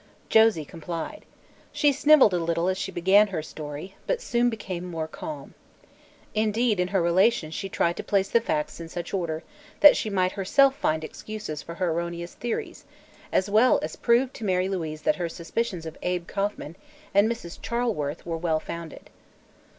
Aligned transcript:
Josie 0.29 0.65
complied. 0.65 1.25
She 1.71 1.91
snivelled 1.91 2.33
a 2.33 2.39
little 2.39 2.67
as 2.69 2.79
she 2.79 2.91
began 2.91 3.27
her 3.27 3.43
story, 3.43 3.93
but 4.07 4.19
soon 4.19 4.49
became 4.49 4.83
more 4.83 5.07
calm. 5.07 5.53
Indeed, 6.33 6.79
in 6.79 6.87
her 6.87 6.99
relation 7.03 7.51
she 7.51 7.69
tried 7.69 7.97
to 7.97 8.03
place 8.03 8.27
the 8.27 8.41
facts 8.41 8.79
in 8.79 8.89
such 8.89 9.13
order 9.13 9.43
that 9.81 9.95
she 9.95 10.09
might 10.09 10.31
herself 10.31 10.73
find 10.75 11.03
excuse 11.03 11.61
for 11.61 11.75
her 11.75 11.91
erroneous 11.91 12.33
theories, 12.33 12.83
as 13.31 13.47
well 13.47 13.77
as 13.83 13.95
prove 13.95 14.33
to 14.33 14.43
Mary 14.43 14.67
Louise 14.67 15.03
that 15.03 15.17
her 15.17 15.29
suspicions 15.29 15.85
of 15.85 15.99
Abe 16.01 16.25
Kauffman 16.27 16.77
and 17.13 17.29
Mrs. 17.31 17.61
Charleworth 17.61 18.25
were 18.25 18.37
well 18.37 18.59
founded. 18.59 19.11